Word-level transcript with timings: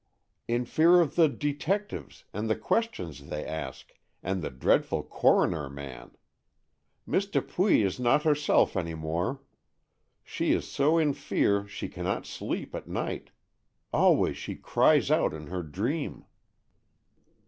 "In 0.47 0.65
fear 0.65 0.99
of 0.99 1.15
the 1.15 1.29
detectives, 1.29 2.25
and 2.33 2.49
the 2.49 2.55
questions 2.55 3.27
they 3.29 3.45
ask, 3.45 3.91
and 4.23 4.41
the 4.41 4.49
dreadful 4.49 5.03
coroner 5.03 5.69
man. 5.69 6.15
Miss 7.05 7.27
Dupuy 7.27 7.83
is 7.83 7.99
not 7.99 8.23
herself 8.23 8.75
any 8.75 8.95
more; 8.95 9.41
she 10.23 10.53
is 10.53 10.67
so 10.67 10.97
in 10.97 11.13
fear 11.13 11.67
she 11.67 11.87
cannot 11.87 12.25
sleep 12.25 12.73
at 12.73 12.87
night. 12.87 13.29
Always 13.93 14.37
she 14.37 14.55
cries 14.55 15.11
out 15.11 15.35
in 15.35 15.45
her 15.53 15.61
dream." 15.61 16.25